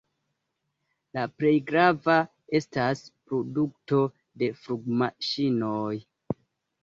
[1.17, 2.15] La plej grava
[2.59, 3.99] estas produkto
[4.43, 5.95] de flugmaŝinoj.